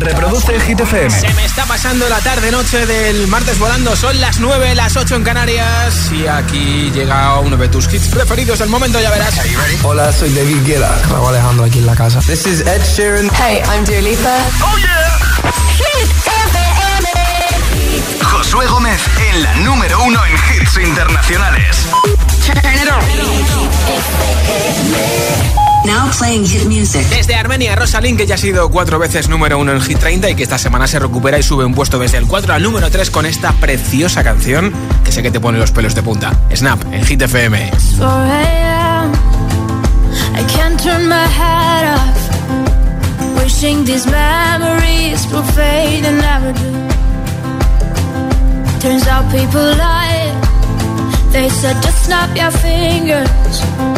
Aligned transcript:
Reproduce 0.00 0.60
Hit 0.60 0.80
FM. 0.80 1.10
Se 1.10 1.32
me 1.34 1.44
está 1.44 1.64
pasando 1.66 2.08
la 2.08 2.20
tarde-noche 2.20 2.86
del 2.86 3.26
martes 3.26 3.58
volando. 3.58 3.96
Son 3.96 4.20
las 4.20 4.38
9, 4.38 4.74
las 4.74 4.96
8 4.96 5.16
en 5.16 5.24
Canarias. 5.24 6.10
Y 6.12 6.26
aquí 6.26 6.90
llega 6.92 7.38
uno 7.40 7.56
de 7.56 7.68
tus 7.68 7.92
hits 7.92 8.08
preferidos 8.08 8.58
del 8.60 8.68
momento, 8.68 9.00
ya 9.00 9.10
verás. 9.10 9.34
Hola, 9.82 10.12
soy 10.12 10.32
David 10.32 10.64
Guetta. 10.64 10.96
Raúl 11.10 11.28
Alejandro 11.28 11.64
aquí 11.64 11.78
en 11.78 11.86
la 11.86 11.96
casa. 11.96 12.20
This 12.20 12.46
is 12.46 12.60
Ed 12.60 12.82
Sheeran. 12.82 13.30
Hey, 13.34 13.62
I'm 13.68 13.84
Dua 13.84 14.00
Lipa. 14.00 14.36
¡Oh, 14.62 14.78
yeah! 14.78 15.18
Hit 15.76 16.10
FM. 16.26 17.08
Josué 18.24 18.66
Gómez 18.66 19.00
en 19.30 19.42
la 19.42 19.54
número 19.56 20.02
uno 20.04 20.20
en 20.26 20.34
hits 20.34 20.78
internacionales. 20.78 21.86
Now 25.84 26.10
playing 26.18 26.44
hit 26.46 26.66
music. 26.66 27.06
Desde 27.08 27.34
Armenia, 27.34 27.74
Rosalind, 27.76 28.18
que 28.18 28.26
ya 28.26 28.34
ha 28.34 28.38
sido 28.38 28.68
cuatro 28.70 28.98
veces 28.98 29.28
número 29.28 29.58
uno 29.58 29.72
en 29.72 29.80
Hit 29.80 29.98
30 29.98 30.30
y 30.30 30.34
que 30.34 30.42
esta 30.42 30.58
semana 30.58 30.86
se 30.86 30.98
recupera 30.98 31.38
y 31.38 31.42
sube 31.42 31.64
un 31.64 31.74
puesto 31.74 31.98
desde 31.98 32.18
el 32.18 32.26
4 32.26 32.52
al 32.54 32.62
número 32.62 32.90
3 32.90 33.10
con 33.10 33.26
esta 33.26 33.52
preciosa 33.52 34.22
canción 34.22 34.72
que 35.04 35.12
sé 35.12 35.22
que 35.22 35.30
te 35.30 35.40
pone 35.40 35.58
los 35.58 35.72
pelos 35.72 35.94
de 35.94 36.02
punta. 36.02 36.32
Snap, 36.54 36.82
en 36.92 37.04
Hit 37.04 37.22
FM. 37.22 37.70
I 40.34 40.44
can't 40.44 40.78
turn 40.80 41.08
my 41.08 41.26
head 41.26 41.94
off. 41.94 42.18
Wishing 43.36 43.84
these 43.84 44.06
memories 44.06 45.26
will 45.32 45.42
fade 45.42 46.04
and 46.04 46.18
never 46.20 46.52
do. 46.52 46.88
Turns 48.80 49.06
out 49.08 49.24
people 49.32 49.60
lie. 49.60 50.32
They 51.32 51.48
said 51.48 51.76
just 51.82 52.04
snap 52.04 52.36
your 52.36 52.50
fingers. 52.50 53.97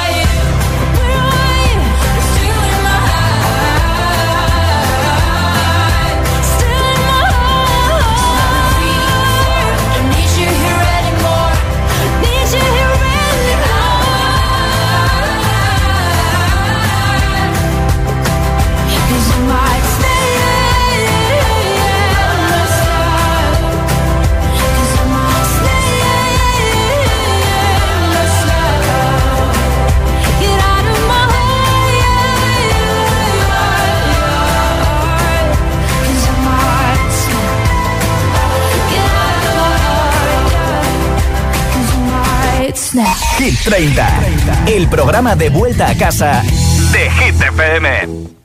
Hit 42.93 43.57
30, 43.63 44.19
el 44.67 44.89
programa 44.89 45.33
de 45.37 45.49
vuelta 45.49 45.87
a 45.87 45.97
casa 45.97 46.43
de 46.91 47.09
Hit 47.09 47.41
FM. 47.41 48.40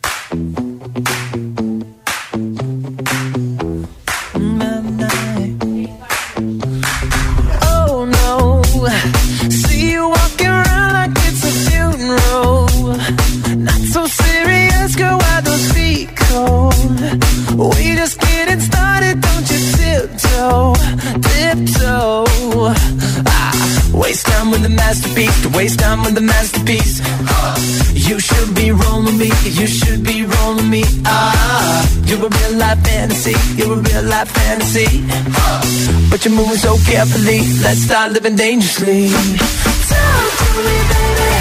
You're 36.26 36.36
moving 36.36 36.56
so 36.56 36.76
carefully, 36.78 37.38
let's 37.62 37.82
start 37.82 38.12
living 38.12 38.34
dangerously. 38.34 39.08
Talk 39.08 40.30
to 40.38 40.48
me, 40.66 40.76
baby. 40.90 41.32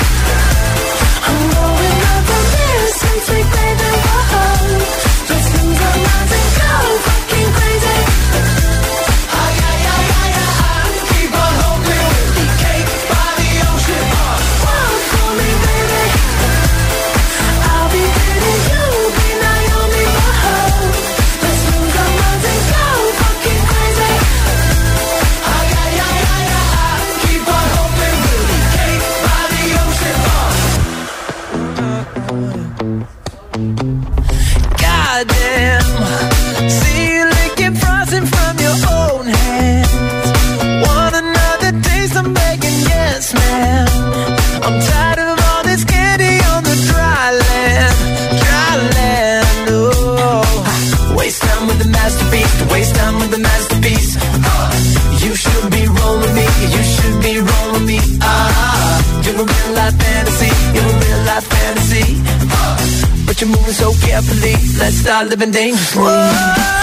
I'm 1.28 1.42
going 1.54 2.02
up 2.14 2.30
on 2.36 2.46
this 2.54 2.94
baby, 3.02 4.15
start 65.16 65.30
living 65.30 65.52
dangerously. 65.52 66.02
Whoa, 66.04 66.75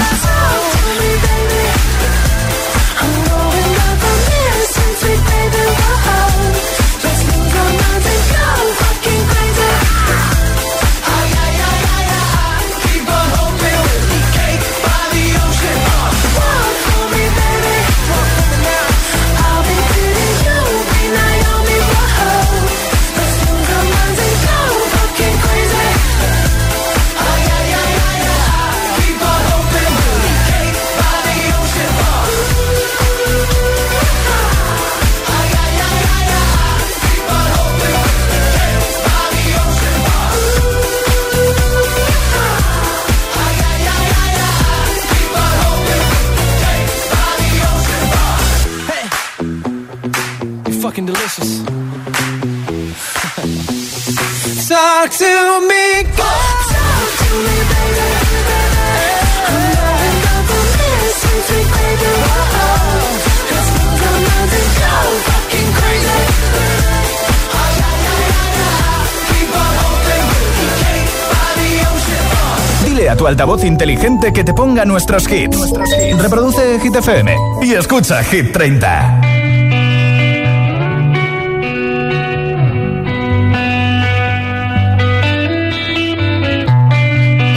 altavoz 73.32 73.64
inteligente 73.64 74.30
que 74.30 74.44
te 74.44 74.52
ponga 74.52 74.84
nuestros 74.84 75.26
hits. 75.30 75.72
Reproduce 76.18 76.78
Hit 76.80 76.94
FM 76.94 77.34
y 77.62 77.72
escucha 77.72 78.22
Hit 78.24 78.52
30. 78.52 79.20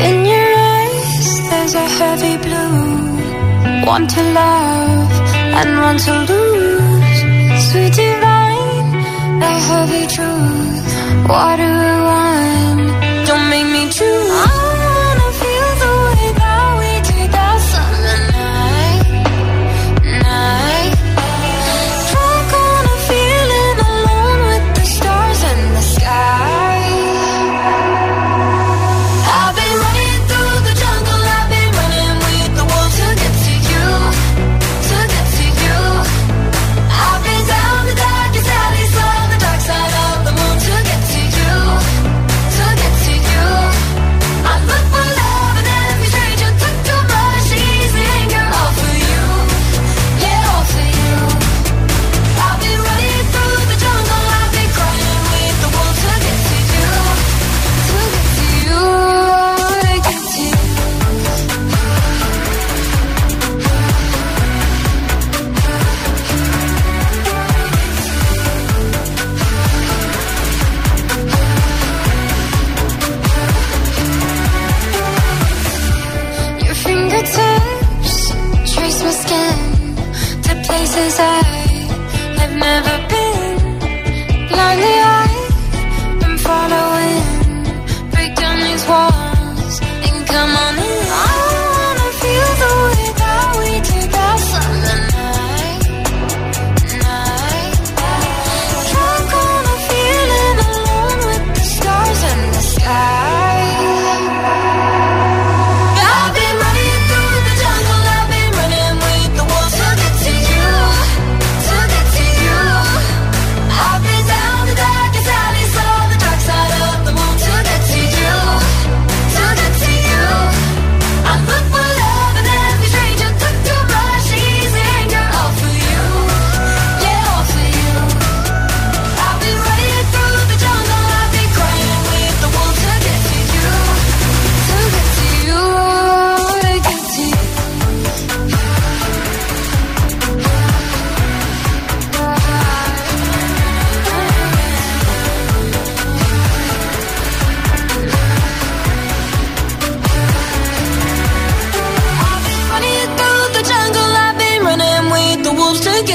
In 0.08 0.26
your 0.26 0.50
eyes, 0.78 1.50
there's 1.50 1.76
a 1.76 1.88
heavy 2.00 2.38
blue. 2.38 3.86
Want 3.86 4.10
to 4.12 4.24
love 4.34 5.12
and 5.60 5.78
want 5.78 6.00
to 6.06 6.14
lose. 6.32 7.20
Sweet 7.70 7.94
divine, 7.94 8.96
a 9.42 9.60
heavy 9.68 10.08
truth. 10.08 11.28
Water 11.28 12.05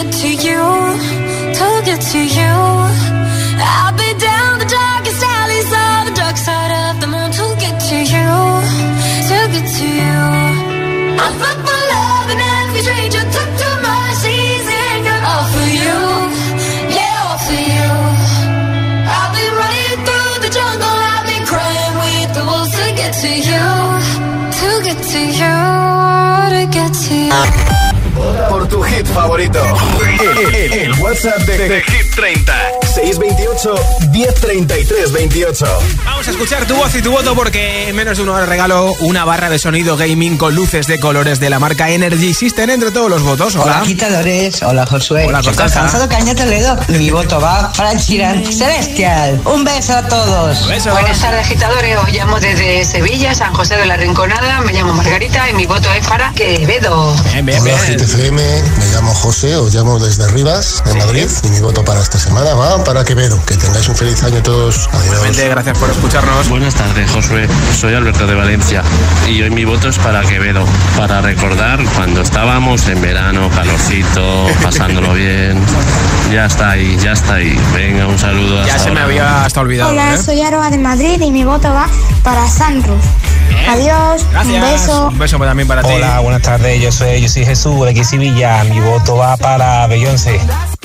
it 0.02 0.12
to 0.12 0.28
you. 0.46 0.79
Tu 28.70 28.82
hit 28.82 29.06
favorito. 29.06 29.60
El, 30.72 30.92
WhatsApp 31.00 31.38
de, 31.40 31.68
de, 31.68 31.82
Hit 31.82 32.14
30. 32.14 32.79
628 33.00 33.74
1033 34.10 35.12
28. 35.12 35.78
Vamos 36.04 36.28
a 36.28 36.30
escuchar 36.30 36.66
tu 36.66 36.76
voz 36.76 36.94
y 36.94 37.00
tu 37.00 37.10
voto 37.10 37.34
porque 37.34 37.88
en 37.88 37.96
menos 37.96 38.18
de 38.18 38.24
una 38.24 38.32
hora 38.34 38.46
regalo 38.46 38.92
una 39.00 39.24
barra 39.24 39.48
de 39.48 39.58
sonido 39.58 39.96
gaming 39.96 40.36
con 40.36 40.54
luces 40.54 40.86
de 40.86 41.00
colores 41.00 41.40
de 41.40 41.48
la 41.48 41.58
marca 41.58 41.88
Energy 41.88 42.34
System 42.34 42.68
entre 42.68 42.90
todos 42.90 43.08
los 43.08 43.22
votos. 43.22 43.56
Hola. 43.56 43.76
Hola, 43.76 43.82
quitadores. 43.82 44.62
Hola, 44.62 44.86
Josué. 44.86 45.26
Hola, 45.26 45.42
Constanza. 45.42 45.80
Constanza 45.80 46.08
Caña 46.08 46.34
Toledo. 46.34 46.76
Mi 46.88 47.10
voto 47.10 47.40
va 47.40 47.72
para 47.72 47.96
Chiran 47.96 48.44
Celestial. 48.44 49.40
Un 49.46 49.64
beso 49.64 49.96
a 49.96 50.06
todos. 50.06 50.68
Besos. 50.68 50.92
Buenas 50.92 51.18
tardes, 51.18 51.40
agitadores. 51.40 51.96
Os 51.96 52.12
llamo 52.12 52.38
desde 52.38 52.84
Sevilla, 52.84 53.34
San 53.34 53.54
José 53.54 53.76
de 53.76 53.86
la 53.86 53.96
Rinconada. 53.96 54.60
Me 54.60 54.74
llamo 54.74 54.92
Margarita 54.92 55.48
y 55.48 55.54
mi 55.54 55.64
voto 55.64 55.90
es 55.92 56.06
para 56.06 56.32
Quevedo. 56.32 57.14
Bien, 57.32 57.46
bien, 57.46 57.62
Hola, 57.62 57.80
bien. 57.82 57.98
GTFM, 57.98 58.62
me 58.78 58.86
llamo 58.92 59.14
José, 59.14 59.56
os 59.56 59.72
llamo 59.74 59.98
desde 59.98 60.28
Rivas, 60.28 60.82
de 60.84 60.94
Madrid, 60.94 61.28
y 61.44 61.48
mi 61.48 61.60
voto 61.60 61.82
para 61.82 62.00
esta 62.00 62.18
semana 62.18 62.52
va 62.54 62.84
para 62.92 63.04
Quevedo. 63.04 63.40
Que 63.46 63.56
tengáis 63.56 63.88
un 63.88 63.94
feliz 63.94 64.20
año 64.24 64.42
todos. 64.42 64.88
Adiós. 64.88 65.04
Igualmente, 65.04 65.48
gracias 65.48 65.78
por 65.78 65.90
escucharnos. 65.90 66.48
Buenas 66.48 66.74
tardes, 66.74 67.08
Josué. 67.12 67.48
Soy 67.78 67.94
Alberto 67.94 68.26
de 68.26 68.34
Valencia 68.34 68.82
y 69.28 69.40
hoy 69.42 69.50
mi 69.50 69.64
voto 69.64 69.90
es 69.90 69.98
para 69.98 70.22
Quevedo, 70.22 70.64
para 70.96 71.20
recordar 71.20 71.84
cuando 71.94 72.20
estábamos 72.22 72.88
en 72.88 73.00
verano, 73.00 73.48
calorcito, 73.50 74.48
pasándolo 74.60 75.12
bien. 75.12 75.62
Ya 76.32 76.46
está 76.46 76.70
ahí, 76.70 76.98
ya 77.00 77.12
está 77.12 77.34
ahí. 77.34 77.56
Venga, 77.74 78.08
un 78.08 78.18
saludo. 78.18 78.66
Ya 78.66 78.74
hasta 78.74 78.88
se 78.88 78.90
me 78.90 79.00
había 79.00 79.44
hasta 79.44 79.60
olvidado. 79.60 79.90
Hola, 79.90 80.14
¿eh? 80.14 80.18
soy 80.18 80.40
Aroa 80.42 80.70
de 80.70 80.78
Madrid 80.78 81.20
y 81.20 81.30
mi 81.30 81.44
voto 81.44 81.72
va 81.72 81.86
para 82.24 82.48
Sunroof. 82.48 83.04
Adiós, 83.68 84.26
Gracias. 84.32 84.46
un 84.46 84.60
beso. 84.60 85.08
Un 85.08 85.18
beso 85.18 85.38
también 85.38 85.68
para 85.68 85.82
ti. 85.82 85.92
Hola, 85.94 86.18
buenas 86.18 86.42
tardes. 86.42 86.82
Yo 86.82 86.90
soy, 86.90 87.20
yo 87.20 87.28
soy 87.28 87.44
Jesús 87.44 87.84
de 87.84 87.90
aquí 87.90 88.02
Sevilla. 88.02 88.64
Mi 88.64 88.80
voto 88.80 89.16
va 89.16 89.36
para 89.36 89.86
Beyoncé. 89.86 90.40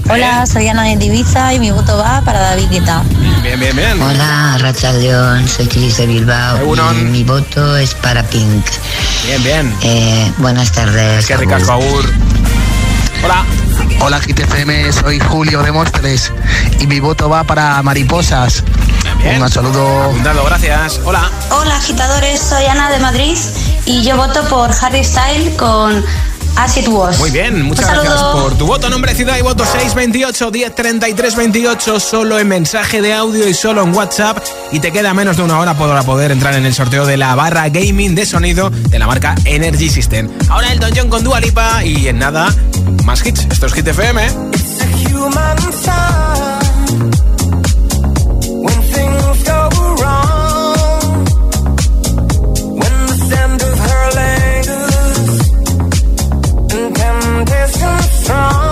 Hola, 0.08 0.46
soy 0.46 0.68
Ana 0.68 0.84
de 0.84 1.06
Ibiza 1.06 1.52
y 1.54 1.60
mi 1.60 1.72
voto 1.72 1.98
va 1.98 2.22
para 2.22 2.40
David 2.40 2.70
Guetta. 2.70 3.02
Bien, 3.42 3.60
bien, 3.60 3.76
bien. 3.76 4.00
Hola, 4.00 4.56
Racha 4.60 4.92
León, 4.94 5.48
soy 5.48 5.68
Cris 5.68 5.98
de 5.98 6.06
Bilbao 6.06 6.94
y 6.94 7.06
mi 7.06 7.24
voto 7.24 7.76
es 7.76 7.96
para 7.96 8.22
Pink. 8.24 8.66
Bien, 9.26 9.44
bien. 9.44 9.76
Eh, 9.82 10.32
buenas 10.38 10.72
tardes. 10.72 11.26
Qué 11.26 11.36
ricasco, 11.36 11.72
Agur. 11.72 12.06
Hola. 13.24 13.46
Hola 14.00 14.20
GTFM, 14.20 14.94
soy 14.94 15.20
Julio 15.20 15.64
de 15.64 15.72
Móstoles 15.72 16.32
y 16.80 16.86
mi 16.86 17.00
voto 17.00 17.28
va 17.28 17.44
para 17.44 17.82
Mariposas. 17.82 18.64
Bien. 19.18 19.42
Un 19.42 19.50
saludo. 19.50 20.14
Gracias. 20.46 21.02
Hola. 21.04 21.32
Hola, 21.50 21.78
agitadores, 21.78 22.40
soy 22.40 22.66
Ana 22.66 22.92
de 22.92 23.00
Madrid 23.00 23.38
y 23.86 24.04
yo 24.04 24.18
voto 24.18 24.44
por 24.50 24.70
Harry 24.82 25.04
Style 25.04 25.56
con 25.56 26.06
As 26.56 26.78
It 26.78 26.88
Was. 26.88 27.20
Muy 27.20 27.32
bien, 27.32 27.62
muchas 27.64 27.86
Un 27.86 27.92
gracias 27.94 28.20
saludo. 28.20 28.44
por 28.44 28.58
tu 28.58 28.66
voto, 28.66 28.90
nombre, 28.90 29.14
ciudad 29.16 29.38
y 29.38 29.42
voto 29.42 29.66
628 29.66 30.52
1033 30.52 31.36
28 31.36 32.00
solo 32.00 32.40
en 32.40 32.48
mensaje 32.48 33.02
de 33.02 33.14
audio 33.14 33.48
y 33.48 33.54
solo 33.54 33.84
en 33.84 33.94
WhatsApp 33.94 34.38
y 34.72 34.80
te 34.80 34.92
queda 34.92 35.14
menos 35.14 35.38
de 35.38 35.44
una 35.44 35.60
hora 35.60 35.74
para 35.76 36.04
poder 36.04 36.32
entrar 36.32 36.56
en 36.56 36.66
el 36.66 36.74
sorteo 36.74 37.06
de 37.06 37.18
la 37.18 37.36
barra 37.36 37.70
gaming 37.70 38.16
de 38.16 38.26
sonido 38.26 38.70
de 38.70 39.00
la 39.00 39.08
marca 39.08 39.36
Energy 39.46 39.90
System. 39.90 40.30
Ahora 40.50 40.72
el 40.72 40.80
John 40.96 41.10
con 41.10 41.24
Dua 41.24 41.40
Lipa 41.40 41.84
y 41.84 42.08
en 42.08 42.20
nada 42.20 42.54
más 43.04 43.26
hits. 43.26 43.48
Esto 43.52 43.66
es 43.66 43.74
Hit 43.74 43.88
FM. 43.88 44.22
when 48.66 50.45
strong. 58.26 58.65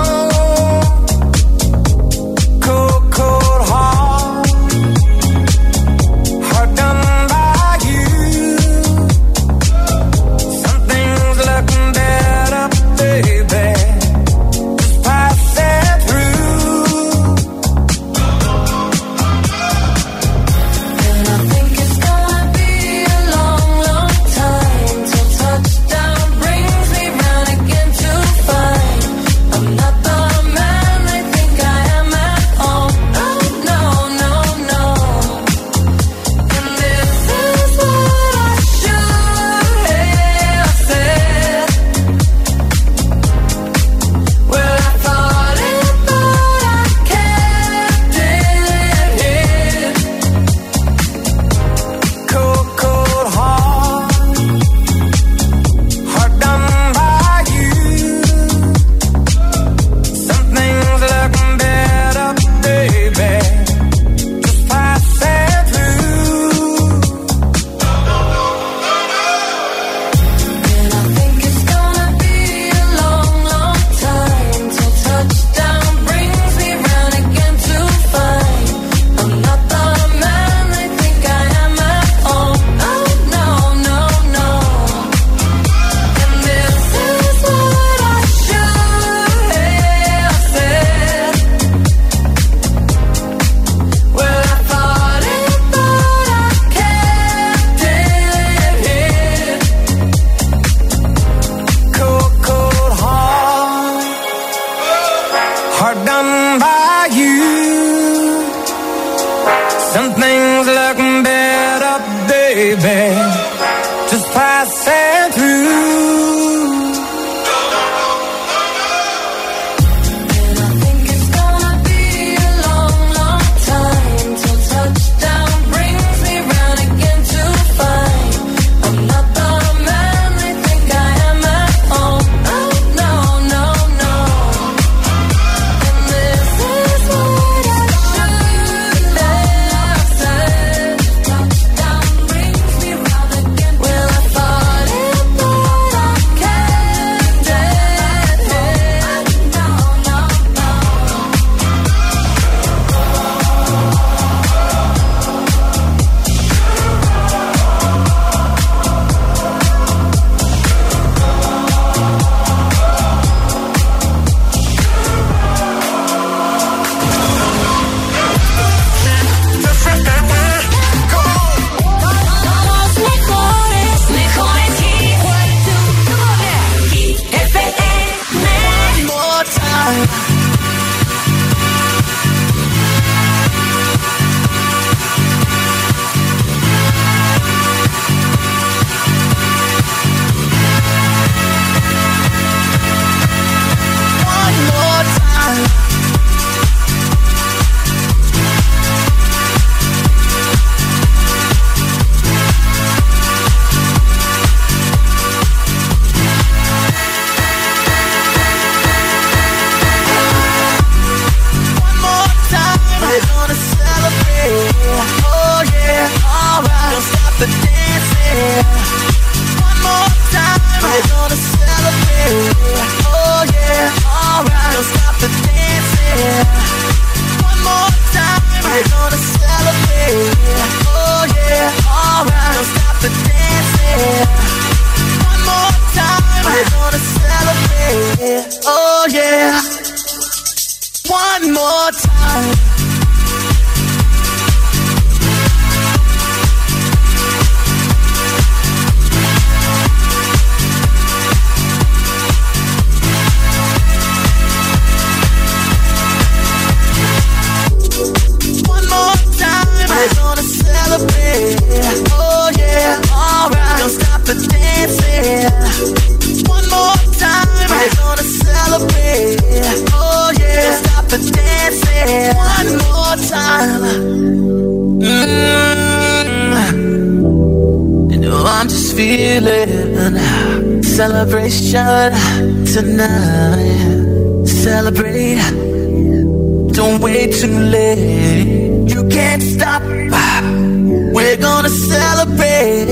Don't 286.99 287.33
too 287.33 287.47
late 287.47 288.87
you 288.87 289.09
can't 289.09 289.41
stop. 289.41 289.81
We're 289.81 291.37
gonna 291.37 291.69
celebrate. 291.69 292.85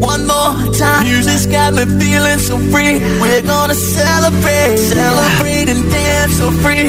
One 0.00 0.26
more 0.28 0.72
time. 0.74 1.02
Music's 1.04 1.46
got 1.46 1.74
me 1.74 1.86
feeling 1.98 2.38
so 2.38 2.56
free. 2.70 3.00
We're 3.20 3.42
gonna 3.42 3.74
celebrate. 3.74 4.76
Celebrate 4.78 5.68
and 5.68 5.90
dance 5.90 6.36
so 6.36 6.52
free. 6.62 6.88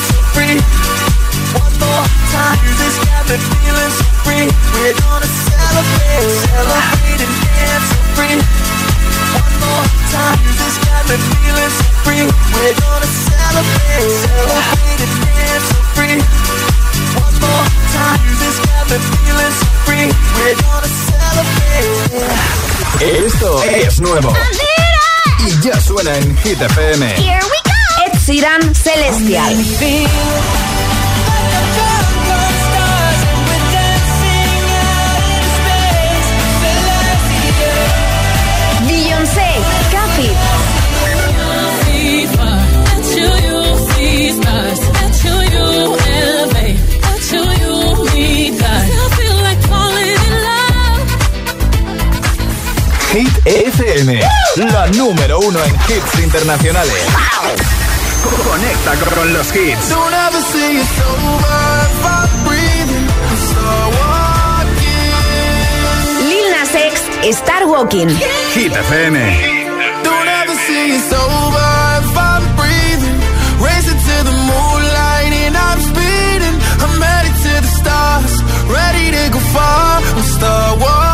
so 0.00 0.18
free. 0.34 0.58
One 1.54 1.74
more 1.78 2.06
time. 2.32 2.58
You 2.64 2.72
just 2.78 2.98
got 3.06 3.22
me 3.28 3.36
feeling 3.38 3.92
so 3.94 4.04
free. 4.24 4.46
We're 4.74 4.96
gonna 4.98 5.26
celebrate, 5.26 6.30
celebrate 6.50 7.20
and 7.24 7.34
dance 7.44 7.86
so 7.90 7.98
free. 8.16 8.36
One 9.34 9.54
more 9.62 9.86
time. 10.10 10.38
You 10.44 10.52
just 10.58 10.78
got 10.86 11.02
me 11.08 11.16
feeling 11.18 11.72
so 11.78 11.86
free. 12.04 12.24
We're 12.26 12.74
gonna 12.74 13.06
celebrate, 13.06 14.10
celebrate 14.24 15.00
and 15.04 15.14
dance 15.24 15.66
so 15.70 15.78
free. 15.94 16.18
One 17.14 17.36
more 17.44 17.66
time, 17.94 18.20
this 18.40 18.56
got 18.66 18.84
me 18.90 18.98
feeling 18.98 19.54
so 19.60 19.68
free. 19.86 20.06
We're 20.38 20.58
gonna 20.58 20.90
celebrate. 21.06 22.64
Esto 23.00 23.62
es 23.64 24.00
nuevo. 24.00 24.32
Y 25.38 25.50
ya 25.60 25.78
suena 25.80 26.16
en 26.16 26.36
Hit 26.38 26.60
FM. 26.60 27.06
Here 27.16 27.40
we 27.44 27.63
Sheeran 28.26 28.74
Celestial. 28.74 29.54
Beyoncé, 38.86 39.42
Cathy. 39.90 40.30
Hit 53.12 53.46
FM, 53.46 54.20
la 54.56 54.86
número 54.88 55.38
uno 55.40 55.62
en 55.62 55.74
hits 55.74 56.18
internacionales. 56.20 57.04
Conecta 58.44 58.92
con 59.14 59.32
los 59.32 59.54
hits. 59.54 59.88
Lil 66.28 66.50
Nas 66.52 66.74
X, 66.74 67.38
Star 67.38 67.66
Walking. 67.66 68.08
Hit 68.54 68.72
FM. 68.72 69.16
Don't 70.04 70.28
ever 70.40 70.56
see 70.66 70.94
it's 70.96 71.12
over 71.12 71.68
if 72.00 72.16
I'm 72.16 72.44
breathing. 72.56 73.18
Racing 73.60 74.00
to 74.08 74.16
the 74.28 74.34
moonlight 74.50 75.32
and 75.44 75.56
I'm 75.56 75.80
speeding. 75.90 76.56
I'm 76.84 77.00
headed 77.00 77.34
to 77.44 77.52
the 77.64 77.72
stars, 77.80 78.32
ready 78.68 79.10
to 79.16 79.30
go 79.32 79.40
far. 79.54 80.00
I'm 80.16 80.22
star 80.36 80.78
walking. 80.78 81.13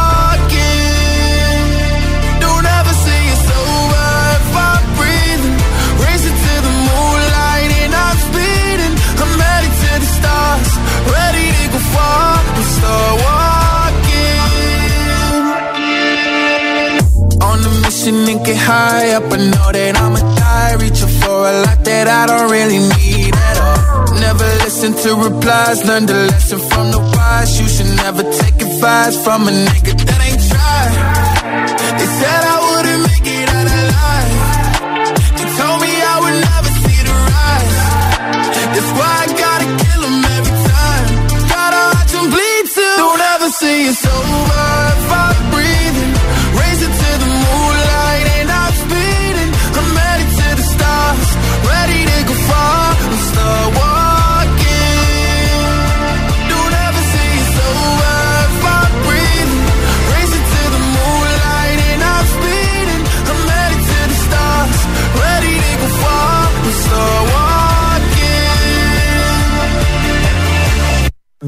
And 18.07 18.45
get 18.45 18.57
high 18.57 19.13
up. 19.13 19.25
I 19.33 19.37
know 19.37 19.73
that 19.73 19.97
I'ma 19.97 20.21
die. 20.37 20.75
Reaching 20.81 21.09
for 21.21 21.49
a 21.51 21.53
lot 21.65 21.85
that 21.85 22.07
I 22.09 22.27
don't 22.27 22.51
really 22.51 22.79
need 22.79 23.35
at 23.35 23.57
all. 23.59 24.15
Never 24.21 24.45
listen 24.65 24.93
to 25.03 25.11
replies, 25.17 25.85
learn 25.85 26.07
the 26.07 26.15
lesson 26.31 26.61
from 26.71 26.91
the 26.93 26.99
wise. 26.99 27.61
You 27.61 27.69
should 27.69 27.93
never 27.97 28.23
take 28.23 28.57
advice 28.63 29.17
from 29.23 29.49
a 29.49 29.51
nigga 29.51 30.10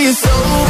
you 0.00 0.12
so 0.12 0.69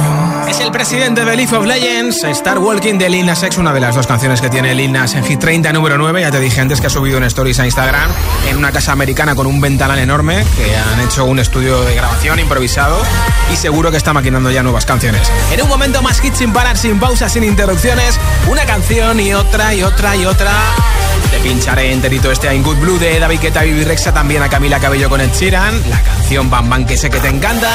Es 0.51 0.59
el 0.59 0.69
presidente 0.69 1.23
de 1.23 1.37
League 1.37 1.55
of 1.55 1.65
Legends, 1.65 2.25
Star 2.25 2.59
Walking 2.59 2.95
de 2.95 3.07
Lil 3.07 3.25
Nas 3.25 3.41
X, 3.41 3.57
una 3.57 3.71
de 3.71 3.79
las 3.79 3.95
dos 3.95 4.05
canciones 4.05 4.41
que 4.41 4.49
tiene 4.49 4.75
Lil 4.75 4.91
Nas 4.91 5.13
en 5.13 5.23
Hit 5.23 5.39
30 5.39 5.71
número 5.71 5.97
9. 5.97 6.19
Ya 6.19 6.29
te 6.29 6.41
dije 6.41 6.59
antes 6.59 6.81
que 6.81 6.87
ha 6.87 6.89
subido 6.89 7.17
un 7.17 7.23
stories 7.23 7.57
a 7.61 7.65
Instagram 7.65 8.11
en 8.49 8.57
una 8.57 8.69
casa 8.73 8.91
americana 8.91 9.33
con 9.33 9.47
un 9.47 9.61
ventanal 9.61 9.97
enorme, 9.97 10.43
que 10.57 10.75
han 10.75 10.99
hecho 10.99 11.23
un 11.23 11.39
estudio 11.39 11.81
de 11.83 11.95
grabación 11.95 12.37
improvisado 12.37 13.01
y 13.53 13.55
seguro 13.55 13.91
que 13.91 13.97
está 13.97 14.11
maquinando 14.11 14.51
ya 14.51 14.61
nuevas 14.61 14.85
canciones. 14.85 15.31
En 15.53 15.61
un 15.61 15.69
momento 15.69 16.01
más 16.01 16.21
hits 16.21 16.39
sin 16.39 16.51
parar, 16.51 16.77
sin 16.77 16.99
pausas, 16.99 17.31
sin 17.31 17.45
interrupciones, 17.45 18.19
una 18.49 18.65
canción 18.65 19.21
y 19.21 19.33
otra 19.33 19.73
y 19.73 19.83
otra 19.83 20.17
y 20.17 20.25
otra. 20.25 20.51
Te 21.31 21.39
pincharé 21.39 21.93
enterito 21.93 22.29
este 22.29 22.53
In 22.53 22.61
Good 22.61 22.77
Blue 22.77 22.99
de 22.99 23.19
David 23.19 23.39
Guetta, 23.39 23.61
Bibi 23.61 23.85
Rexa, 23.85 24.13
también 24.13 24.43
a 24.43 24.49
Camila 24.49 24.81
Cabello 24.81 25.07
con 25.07 25.21
Ed 25.21 25.31
Sheeran, 25.31 25.81
la 25.89 26.01
canción 26.01 26.49
Bam 26.49 26.69
Bam 26.69 26.85
que 26.85 26.97
sé 26.97 27.09
que 27.09 27.19
te 27.19 27.29
encanta, 27.29 27.69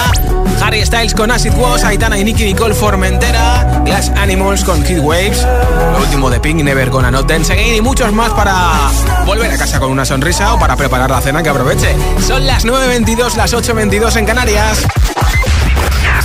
Harry 0.61 0.85
Styles 0.85 1.15
con 1.15 1.31
Acid 1.31 1.55
Wash, 1.55 1.83
Aitana 1.85 2.19
y 2.19 2.25
Nicky 2.25 2.45
Nicole 2.45 2.65
Formentera, 2.74 3.83
Glass 3.85 4.11
Animals 4.16 4.64
con 4.64 4.83
Kid 4.83 4.98
Waves, 4.98 5.46
lo 5.92 5.98
último 5.98 6.31
de 6.31 6.40
Pink 6.40 6.62
Never 6.62 6.90
con 6.90 7.11
Not 7.11 7.29
Dance 7.29 7.52
Again 7.52 7.76
y 7.76 7.81
muchos 7.81 8.12
más 8.12 8.33
para 8.33 8.90
volver 9.24 9.50
a 9.50 9.57
casa 9.57 9.79
con 9.79 9.90
una 9.90 10.05
sonrisa 10.05 10.55
o 10.55 10.59
para 10.59 10.76
preparar 10.76 11.11
la 11.11 11.20
cena 11.20 11.42
que 11.42 11.48
aproveche. 11.48 11.94
Son 12.26 12.46
las 12.46 12.64
9.22, 12.64 13.37
las 13.37 13.55
8.22 13.55 14.16
en 14.16 14.26
Canarias. 14.26 14.87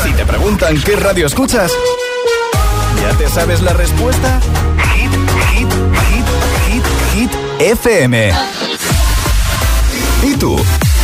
Si 0.03 0.13
te 0.13 0.25
preguntan 0.25 0.81
qué 0.81 0.95
radio 0.95 1.27
escuchas, 1.27 1.71
¿ya 3.01 3.17
te 3.17 3.29
sabes 3.29 3.61
la 3.61 3.73
respuesta? 3.73 4.39
Hit, 4.95 5.11
hit, 5.51 5.69
hit, 6.09 6.25
hit, 6.67 6.83
hit, 7.13 7.31
FM. 7.59 8.33
¿Y 10.23 10.35
tú? 10.37 10.57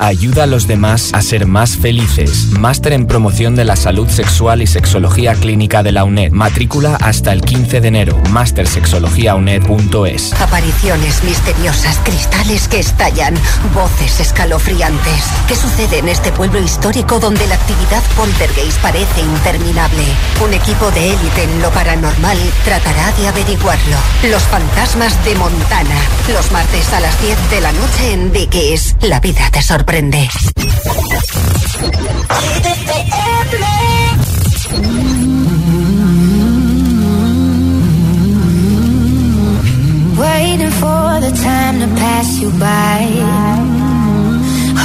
Ayuda 0.00 0.44
a 0.44 0.46
los 0.46 0.68
demás 0.68 1.10
a 1.12 1.20
ser 1.22 1.46
más 1.46 1.76
felices. 1.76 2.52
Máster 2.52 2.92
en 2.92 3.08
promoción 3.08 3.56
de 3.56 3.64
la 3.64 3.74
salud 3.74 4.08
sexual 4.08 4.62
y 4.62 4.68
sexología 4.68 5.34
clínica 5.34 5.82
de 5.82 5.90
la 5.90 6.04
UNED. 6.04 6.30
Matrícula 6.30 6.94
hasta 7.00 7.32
el 7.32 7.42
15 7.42 7.80
de 7.80 7.88
enero. 7.88 8.22
Mastersexologiauned.es. 8.30 10.40
Apariciones 10.40 11.24
misteriosas, 11.24 11.98
cristales 12.04 12.68
que 12.68 12.78
estallan, 12.78 13.34
voces 13.74 14.20
escalofriantes. 14.20 15.24
¿Qué 15.48 15.56
sucede 15.56 15.98
en 15.98 16.08
este 16.08 16.30
pueblo 16.30 16.60
histórico 16.60 17.18
donde 17.18 17.48
la 17.48 17.56
actividad 17.56 18.04
poltergeist 18.16 18.80
parece 18.80 19.20
interminable? 19.20 20.04
Un 20.44 20.54
equipo 20.54 20.92
de 20.92 21.10
élite 21.10 21.42
en 21.42 21.60
lo 21.60 21.70
paranormal 21.70 22.38
tratará 22.64 23.10
de 23.18 23.26
averiguarlo. 23.26 23.96
Los 24.30 24.44
fantasmas 24.44 25.24
de 25.24 25.34
Montana. 25.34 25.96
Los 26.32 26.52
martes 26.52 26.92
a 26.92 27.00
las 27.00 27.20
10 27.20 27.50
de 27.50 27.60
la 27.62 27.72
noche 27.72 28.12
en 28.12 28.32
Dickies. 28.32 28.94
La 29.02 29.18
vida 29.18 29.50
te 29.50 29.60
sorprende. 29.60 29.87
Waiting 40.24 40.72
for 40.82 41.08
the 41.24 41.32
time 41.42 41.76
to 41.80 41.88
pass 42.02 42.28
you 42.40 42.50
by. 42.66 42.98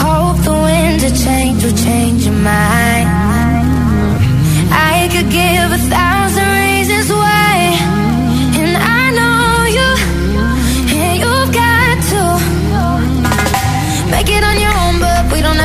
Hope 0.04 0.38
the 0.50 0.54
winds 0.68 1.04
of 1.04 1.14
change 1.26 1.60
will 1.66 1.78
change 1.88 2.22
your 2.26 2.40
mind. 2.54 3.10
I 4.72 5.10
could 5.12 5.30
give 5.40 5.68
a 5.80 5.82
thousand 5.96 6.48
reasons 6.64 7.08
why, 7.12 7.43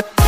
Bye. 0.00 0.27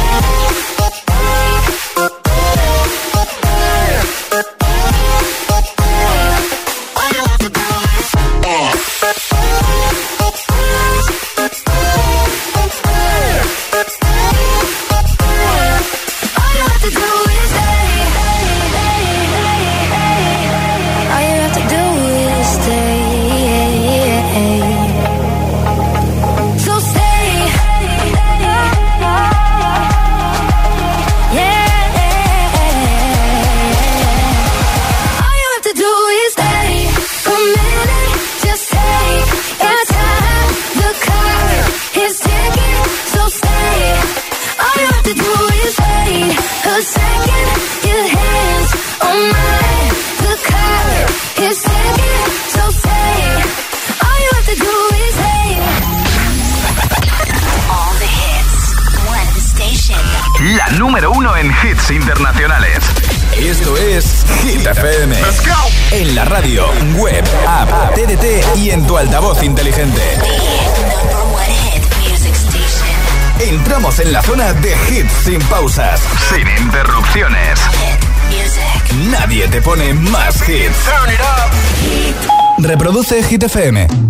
Reproduce 82.70 83.20
Hit. 83.20 84.09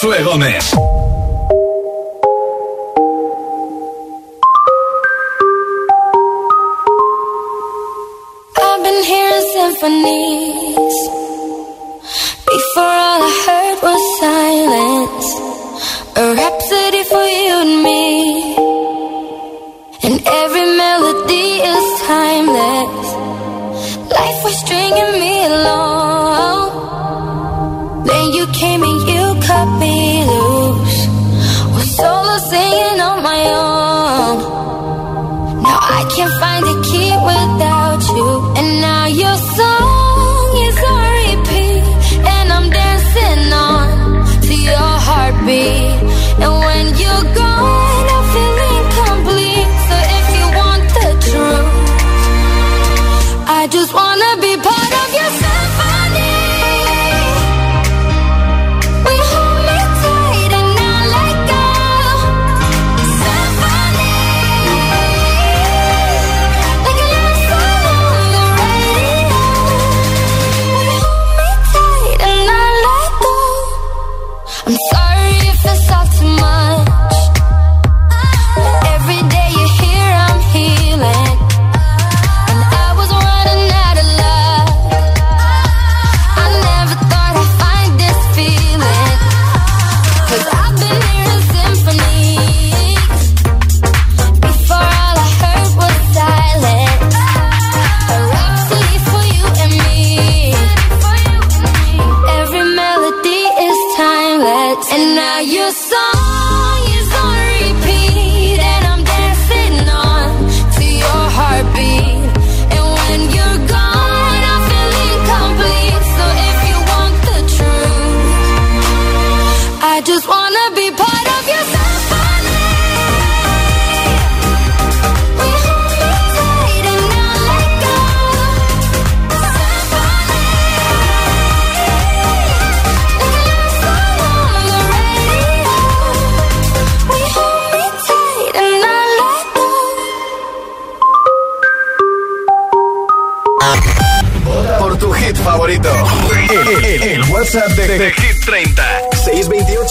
Josué 0.00 0.22
Gómez. 0.22 0.89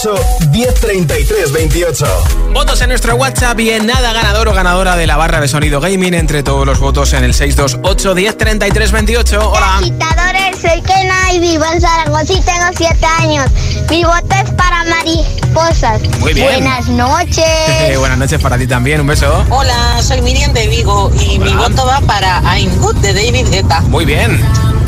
628 0.00 0.50
1033 0.50 1.52
28. 1.52 2.06
Votos 2.54 2.80
en 2.80 2.88
nuestro 2.88 3.16
WhatsApp 3.16 3.60
y 3.60 3.68
en 3.68 3.86
nada 3.86 4.14
ganador 4.14 4.48
o 4.48 4.54
ganadora 4.54 4.96
de 4.96 5.06
la 5.06 5.18
barra 5.18 5.42
de 5.42 5.48
sonido 5.48 5.78
gaming 5.78 6.14
entre 6.14 6.42
todos 6.42 6.64
los 6.64 6.78
votos 6.78 7.12
en 7.12 7.22
el 7.24 7.34
628 7.34 8.14
1033 8.14 8.92
28. 8.92 9.50
Hola. 9.50 9.76
Agitadores, 9.76 10.58
soy 10.58 10.80
Kena 10.80 11.32
y 11.34 11.40
vivo 11.40 11.64
en 11.70 11.80
Zaragoza 11.82 12.32
y 12.32 12.40
tengo 12.40 12.64
7 12.74 13.06
años. 13.18 13.46
Mi 13.90 14.02
voto 14.04 14.34
es 14.42 14.50
para 14.52 14.84
mariposas. 14.84 16.00
Muy 16.20 16.32
bien. 16.32 16.46
Buenas 16.46 16.88
noches. 16.88 17.98
Buenas 17.98 18.16
noches 18.16 18.40
para 18.40 18.56
ti 18.56 18.66
también, 18.66 19.02
un 19.02 19.06
beso. 19.06 19.44
Hola, 19.50 20.00
soy 20.02 20.22
Miriam 20.22 20.54
de 20.54 20.66
Vigo 20.68 21.12
y 21.20 21.38
mi 21.38 21.52
voto 21.52 21.84
va 21.84 22.00
para 22.00 22.40
I'm 22.56 22.74
Good 22.78 22.96
de 22.96 23.12
David 23.12 23.48
Guetta. 23.50 23.82
Muy 23.82 24.06
bien. 24.06 24.40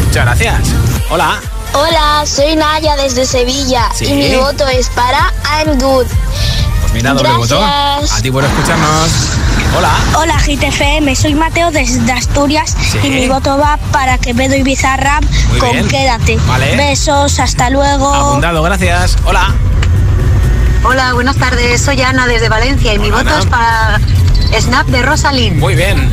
Muchas 0.06 0.24
gracias. 0.24 0.60
Hola. 1.10 1.38
Hola, 1.74 2.24
soy 2.26 2.54
Naya 2.56 2.96
desde 2.96 3.24
Sevilla 3.24 3.88
Sí. 3.94 4.04
y 4.06 4.12
mi 4.14 4.36
voto 4.36 4.66
es 4.68 4.88
para 4.90 5.32
I'm 5.64 5.78
Good. 5.78 6.06
Pues 6.82 6.92
mira, 6.92 7.14
doble 7.14 7.32
voto. 7.32 7.58
Gracias. 7.60 8.18
A 8.18 8.22
ti 8.22 8.30
por 8.30 8.44
escucharnos. 8.44 9.10
Hola. 9.76 9.90
Hola 10.18 10.38
GTFM, 10.38 11.16
soy 11.16 11.34
Mateo 11.34 11.70
desde 11.70 12.12
Asturias 12.12 12.76
Sí. 12.90 12.98
y 13.02 13.08
mi 13.08 13.28
voto 13.28 13.56
va 13.56 13.78
para 13.90 14.18
Quevedo 14.18 14.54
y 14.54 14.62
Bizarrap 14.62 15.24
Muy 15.48 15.58
con 15.58 15.72
bien. 15.72 15.88
Quédate. 15.88 16.36
Vale. 16.46 16.76
Besos, 16.76 17.38
hasta 17.38 17.70
luego. 17.70 18.12
Apuntado, 18.14 18.62
gracias. 18.62 19.16
Hola. 19.24 19.54
Hola, 20.84 21.14
buenas 21.14 21.36
tardes. 21.36 21.80
Soy 21.80 22.02
Ana 22.02 22.26
desde 22.26 22.48
Valencia 22.50 22.92
y 22.92 22.98
mi 22.98 23.10
voto 23.10 23.38
es 23.38 23.46
para 23.46 23.98
Snap 24.60 24.86
de 24.88 25.00
Rosalind. 25.02 25.58
Muy 25.58 25.74
bien. 25.74 26.10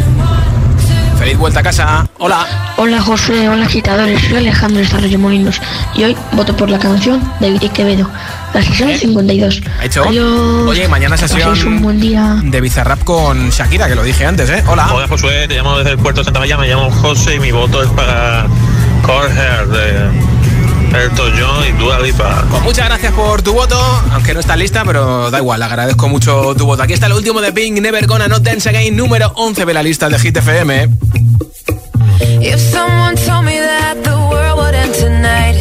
Feliz 1.19 1.38
vuelta 1.38 1.60
a 1.60 1.63
casa. 1.63 2.08
Hola. 2.17 2.47
Hola 2.77 3.01
José, 3.01 3.49
hola 3.49 3.65
agitadores, 3.65 4.21
soy 4.21 4.38
Alejandro 4.38 4.82
de 5.01 5.17
Molinos 5.17 5.62
y 5.93 6.05
hoy 6.05 6.15
voto 6.32 6.55
por 6.55 6.69
la 6.69 6.79
canción 6.79 7.21
de 7.41 7.51
Viti 7.51 7.67
Quevedo, 7.67 8.10
la 8.53 8.62
sesión 8.63 8.95
52. 8.95 9.62
¿Ha 9.82 9.86
hecho? 9.86 10.05
Adiós. 10.08 10.69
Oye, 10.69 10.88
mañana 10.88 11.17
paséis 11.17 11.45
un 11.45 11.55
sesión 11.55 11.82
buen 11.82 11.99
día. 11.99 12.38
de 12.41 12.62
Bizarrap 12.62 13.03
con 13.03 13.49
Shakira, 13.49 13.89
que 13.89 13.95
lo 13.95 14.03
dije 14.03 14.25
antes, 14.25 14.49
¿eh? 14.49 14.63
Hola. 14.65 14.93
Hola 14.93 15.10
Josué, 15.10 15.45
te 15.49 15.55
llamo 15.55 15.77
desde 15.77 15.91
el 15.91 15.97
puerto 15.97 16.21
de 16.21 16.25
Santa 16.25 16.39
María, 16.39 16.58
me 16.58 16.69
llamo 16.69 16.89
José 16.89 17.36
y 17.36 17.39
mi 17.41 17.51
voto 17.51 17.84
es 17.84 17.89
para 17.89 18.47
Call 19.05 19.38
Her 19.38 19.67
de 19.67 20.10
Elton 20.95 21.34
John 21.39 21.67
y 21.67 21.71
Dua 21.73 21.99
Lipa. 21.99 22.45
Pues 22.49 22.63
muchas 22.63 22.86
gracias 22.86 23.13
por 23.13 23.41
tu 23.41 23.54
voto, 23.54 23.80
aunque 24.12 24.34
no 24.34 24.39
está 24.39 24.56
lista, 24.56 24.84
pero 24.86 25.30
da 25.32 25.38
igual, 25.38 25.62
agradezco 25.62 26.08
mucho 26.08 26.56
tu 26.56 26.65
voto. 26.65 26.84
Aquí 26.84 26.93
está 26.93 27.08
el 27.08 27.13
último 27.13 27.41
de 27.41 27.52
Pink, 27.52 27.80
Never 27.80 28.06
Gonna 28.08 28.28
Not 28.28 28.43
Dance 28.43 28.69
Again, 28.69 28.95
número 28.95 29.32
11 29.36 29.65
de 29.65 29.73
la 29.73 29.84
lista 29.84 30.10
de 30.10 30.19
Hit 30.19 30.38
FM. 30.38 30.89
If 32.41 32.60
someone 32.60 33.15
told 33.15 33.45
me 33.45 33.58
that 33.60 34.04
the 34.04 34.15
world 34.30 34.60
would 34.60 34.73
end 34.73 34.93
tonight, 34.93 35.56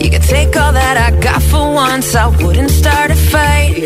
you 0.00 0.10
could 0.10 0.22
take 0.22 0.56
all 0.56 0.72
that 0.72 0.96
I 0.96 1.10
got 1.20 1.42
for 1.42 1.72
once, 1.74 2.14
I 2.14 2.26
wouldn't 2.26 2.70
start 2.70 3.10
a 3.10 3.16
fight. 3.16 3.76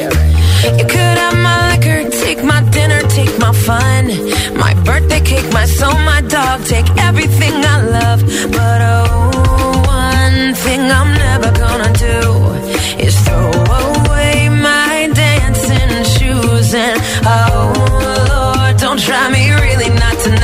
You 0.62 0.84
could 0.86 1.18
have 1.18 1.36
my 1.36 1.72
liquor, 1.72 2.10
take 2.10 2.44
my 2.44 2.60
dinner, 2.70 3.00
take 3.08 3.38
my 3.38 3.52
fun, 3.52 4.08
my 4.58 4.74
birthday 4.84 5.20
cake, 5.20 5.50
my 5.52 5.64
soul, 5.64 5.94
my 6.04 6.20
dog, 6.22 6.64
take 6.66 6.88
everything 6.98 7.54
I 7.64 7.82
love. 7.82 8.20
But 8.52 8.80
oh, 8.82 9.82
one 9.86 10.19
thing 10.54 10.80
I'm 10.80 11.12
never 11.14 11.50
gonna 11.52 11.92
do 11.92 12.18
is 12.98 13.14
throw 13.20 13.50
away 13.50 14.48
my 14.48 15.10
dancing 15.14 16.04
shoes. 16.14 16.74
And 16.74 17.00
oh, 17.24 17.72
Lord, 18.30 18.76
don't 18.78 18.98
try 18.98 19.30
me 19.30 19.50
really 19.50 19.90
not 19.90 20.18
tonight. 20.18 20.39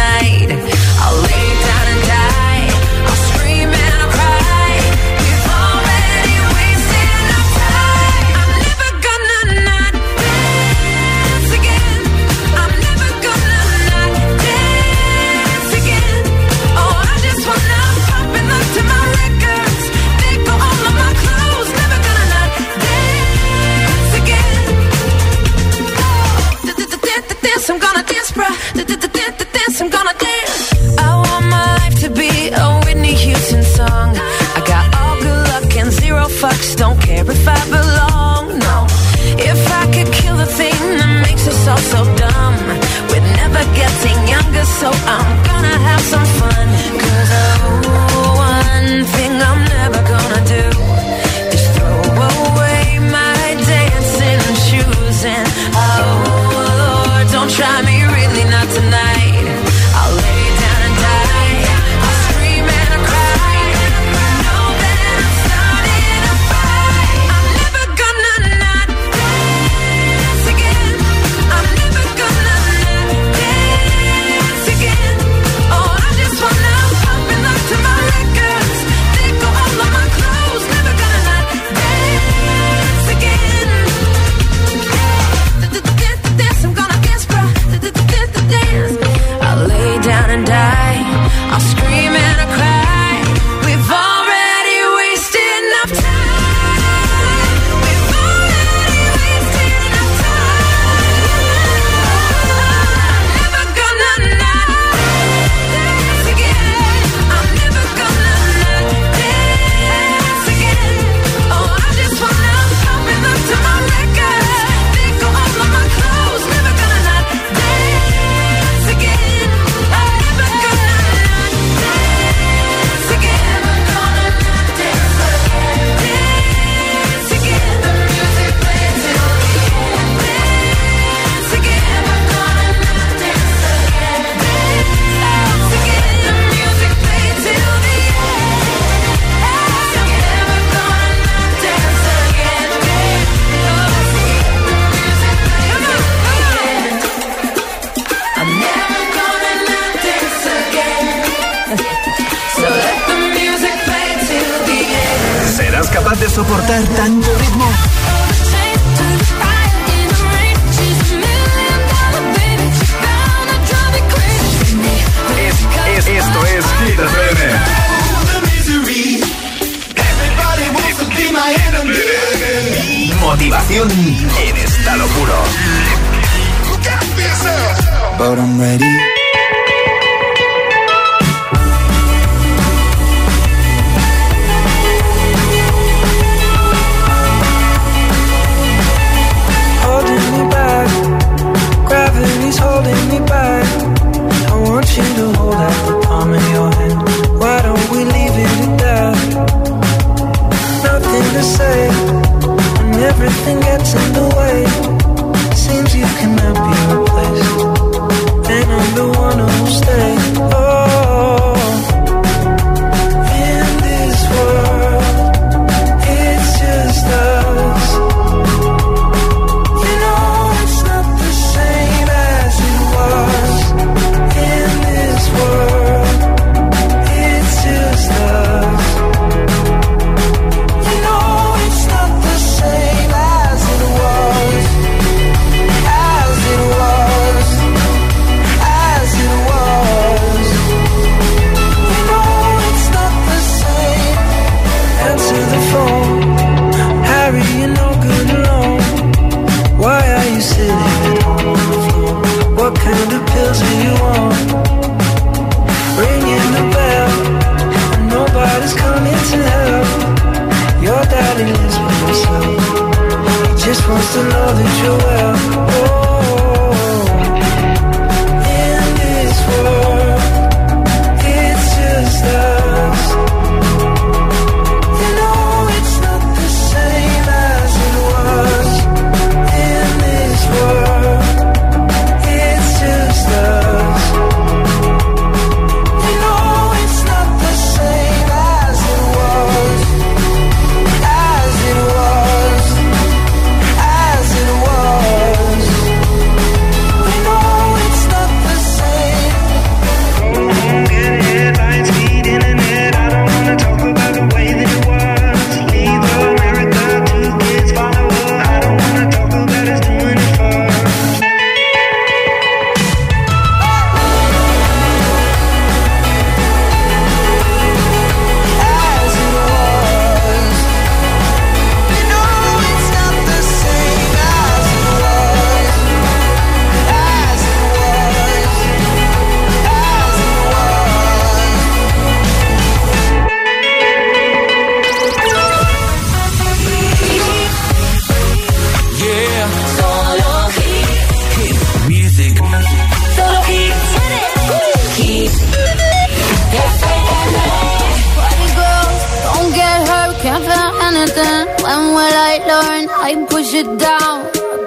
it 353.56 353.78
down, 353.78 354.16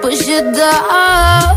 push 0.02 0.26
it 0.26 0.46
down. 0.52 1.56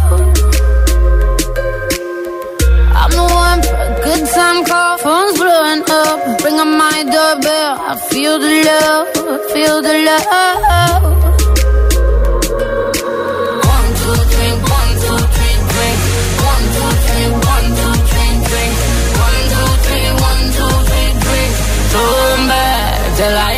I'm 3.02 3.12
the 3.20 3.26
one 3.46 3.62
for 3.70 3.82
a 3.88 4.02
good 4.06 4.24
time 4.36 4.60
call, 4.66 4.98
phone's 5.00 5.38
blowing 5.40 5.84
up. 6.02 6.18
Ring 6.44 6.60
on 6.60 6.78
my 6.78 6.98
doorbell, 7.14 7.74
I 7.92 7.94
feel 8.10 8.38
the 8.38 8.54
love, 8.70 9.08
feel 9.52 9.82
the 9.82 9.96
love. 10.10 11.04
One, 13.74 13.90
two, 14.02 14.18
three, 14.32 14.54
one, 14.78 14.92
two, 15.04 15.20
three, 15.34 15.58
drink. 15.74 16.00
One, 16.52 16.66
two, 16.76 16.92
three, 17.08 17.30
one, 17.54 17.68
two, 17.80 17.94
three, 18.10 18.34
drink. 18.50 18.74
One, 19.26 19.42
two, 19.54 19.70
three, 19.86 20.10
one, 20.30 20.44
two, 20.58 20.74
three, 20.90 21.12
drink. 21.26 21.52
Throw 21.92 22.48
back 22.48 22.84
I 23.24 23.53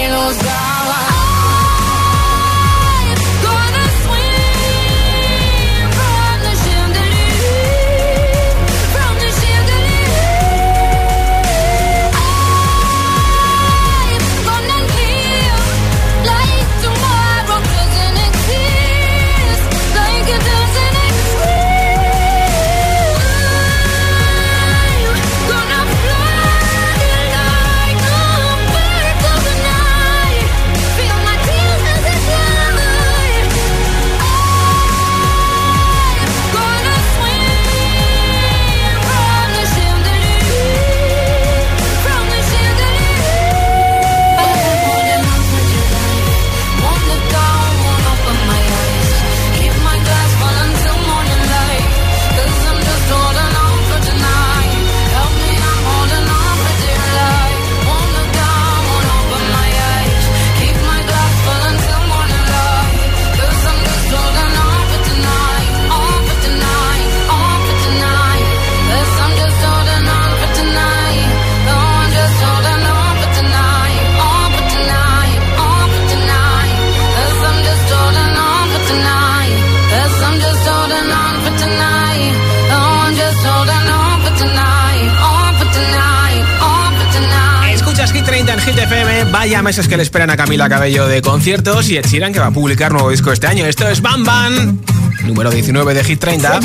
Vaya 89.46 89.62
meses 89.62 89.88
que 89.88 89.96
le 89.96 90.02
esperan 90.02 90.32
a 90.32 90.38
Camila 90.38 90.68
Cabello 90.68 91.08
de 91.08 91.22
conciertos 91.22 91.88
y 91.92 91.98
Ed 91.98 92.08
Sheeran 92.08 92.34
que 92.34 92.40
va 92.40 92.48
a 92.48 92.52
publicar 92.52 92.92
nuevo 92.92 93.12
disco 93.12 93.32
este 93.32 93.46
año. 93.46 93.68
Esto 93.68 93.88
es 93.88 94.02
Bam 94.02 94.24
Bam, 94.24 94.80
número 95.24 95.52
19 95.52 95.94
de 95.94 96.04
Hit 96.04 96.20
30. 96.20 96.62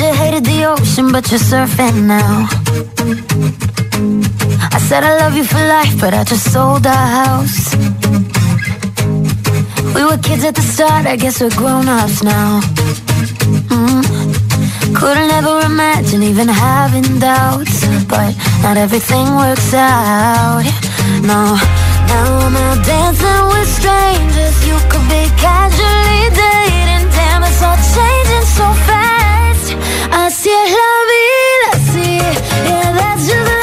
We 9.93 10.03
were 10.03 10.17
kids 10.17 10.43
at 10.43 10.55
the 10.55 10.63
start, 10.63 11.05
I 11.05 11.17
guess 11.17 11.39
we're 11.39 11.55
grown-ups 11.55 12.23
now. 12.23 12.61
Mm. 13.69 14.95
Couldn't 14.95 15.29
ever 15.29 15.61
imagine 15.67 16.23
even 16.23 16.47
having 16.47 17.19
doubts, 17.19 17.85
but 18.07 18.35
not 18.63 18.77
everything 18.77 19.35
works 19.35 19.71
out. 19.75 20.63
No. 21.21 21.80
Now 22.11 22.39
I'm 22.45 22.81
dancing 22.83 23.43
with 23.51 23.69
strangers. 23.79 24.57
You 24.67 24.77
could 24.91 25.07
be 25.07 25.23
casually 25.45 26.23
dating. 26.41 27.05
Damn, 27.15 27.43
it's 27.47 27.61
all 27.67 27.79
changing 27.95 28.47
so 28.59 28.67
fast. 28.87 29.67
I 30.11 30.27
see 30.39 30.61
la 30.77 30.91
vida, 31.09 31.71
see 31.91 32.17
Yeah, 32.67 32.91
that's 32.97 33.27
just 33.29 33.60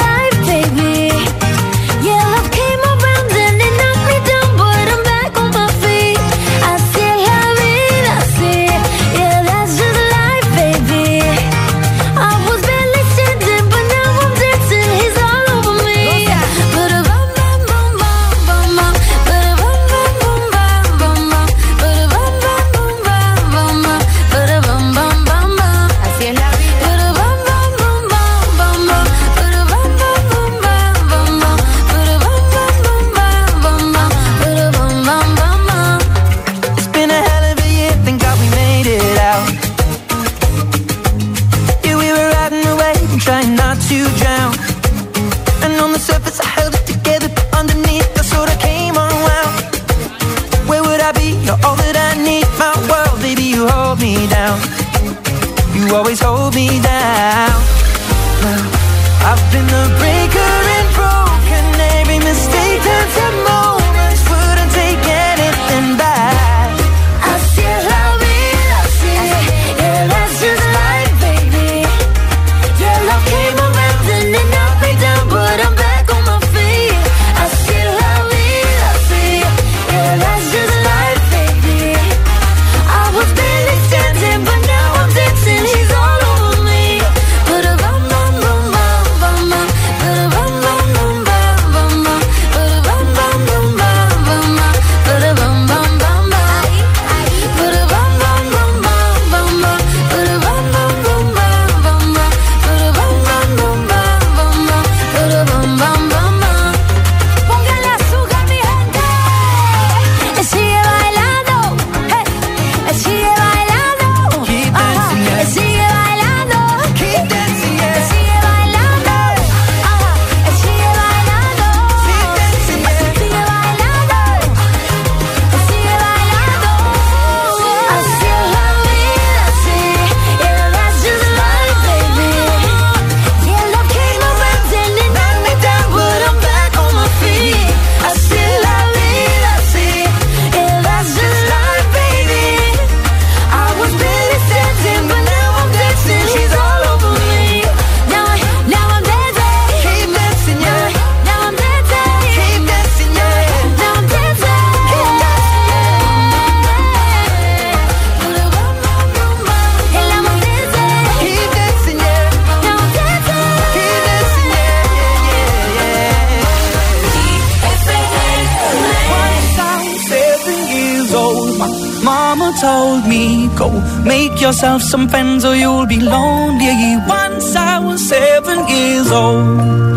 told 172.61 173.07
me, 173.07 173.47
go 173.55 173.69
make 174.03 174.41
yourself 174.41 174.81
some 174.81 175.07
friends 175.07 175.45
or 175.45 175.55
you'll 175.55 175.85
be 175.85 175.99
lonely. 175.99 176.97
Once 177.07 177.55
I 177.55 177.79
was 177.79 178.07
seven 178.07 178.67
years 178.67 179.11
old. 179.11 179.89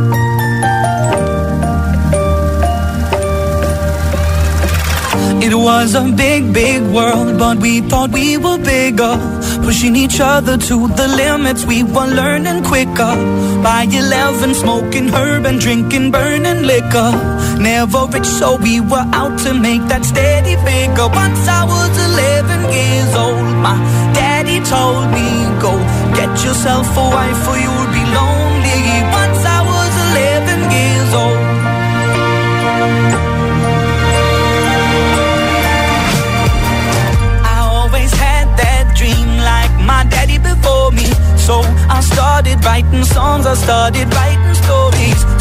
It 5.43 5.55
was 5.57 5.97
a 5.97 6.03
big, 6.03 6.53
big 6.53 6.83
world, 6.95 7.37
but 7.37 7.59
we 7.59 7.81
thought 7.81 8.11
we 8.11 8.37
were 8.37 8.59
bigger. 8.59 9.15
Pushing 9.65 9.97
each 9.97 10.21
other 10.21 10.57
to 10.57 10.89
the 10.89 11.09
limits, 11.09 11.65
we 11.67 11.83
were 11.83 12.07
learning 12.07 12.63
quicker. 12.63 13.15
By 13.63 13.89
11, 13.91 14.55
smoking 14.55 15.09
herb 15.09 15.47
and 15.47 15.59
drinking 15.59 16.13
burning 16.13 16.63
liquor. 16.63 17.11
Never 17.59 18.07
rich, 18.13 18.25
so 18.25 18.57
we 18.57 18.81
were 18.81 19.07
out 19.13 19.37
to 19.41 19.53
make 19.53 19.83
that 19.89 20.05
steady 20.05 20.55
figure. 20.65 21.09
Once 21.09 21.49
I 21.49 21.65
was 21.65 22.02
11 22.13 22.73
years 22.79 23.13
old, 23.25 23.49
my 23.67 23.77
daddy 24.19 24.59
told 24.73 25.07
me, 25.17 25.29
Go 25.65 25.73
get 26.19 26.33
yourself 26.45 26.87
a 27.03 27.07
wife 27.17 27.43
or 27.51 27.59
you'll 27.65 27.93
be 27.99 28.05
lonely. 28.19 28.81
Once 29.21 29.43
I 29.57 29.61
was 29.73 29.93
11 30.11 30.71
years 30.77 31.13
old. 31.23 31.63
my 39.87 40.05
daddy 40.11 40.39
before 40.39 40.91
me. 40.93 41.07
So 41.37 41.61
I 41.97 42.01
started 42.01 42.65
writing 42.65 43.05
songs, 43.05 43.47
I 43.47 43.55
started 43.55 44.07
writing. 44.15 44.42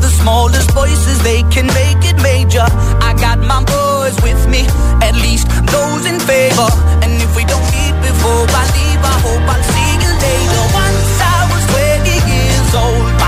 the 0.00 0.08
smallest 0.08 0.70
voices, 0.72 1.22
they 1.22 1.42
can 1.54 1.66
make 1.66 2.02
it 2.10 2.16
major. 2.22 2.66
I 3.08 3.14
got 3.18 3.38
my 3.38 3.62
boys 3.64 4.16
with 4.22 4.42
me, 4.48 4.62
at 5.02 5.14
least 5.14 5.48
those 5.70 6.04
in 6.06 6.18
favor. 6.20 6.70
And 7.02 7.12
if 7.20 7.30
we 7.36 7.44
don't 7.44 7.66
meet 7.74 7.94
before 8.02 8.44
I 8.48 8.64
leave, 8.76 9.02
I 9.02 9.16
hope 9.26 9.44
I'll 9.52 9.66
see 9.74 9.92
you 10.04 10.12
later. 10.26 10.64
Once 10.74 11.12
I 11.20 11.38
was 11.52 11.64
20 11.70 12.10
years 12.32 12.70
old, 12.74 13.27